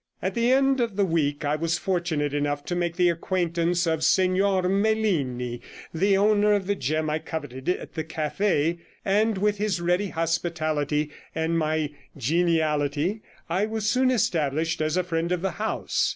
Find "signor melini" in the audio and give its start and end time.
4.03-5.61